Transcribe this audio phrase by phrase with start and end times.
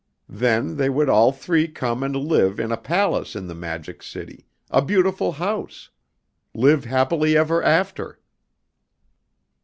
[0.33, 4.47] Then they would all three come and live in a palace in the Magic City,
[4.71, 5.91] a beautiful house.
[6.55, 8.19] Live happy ever after.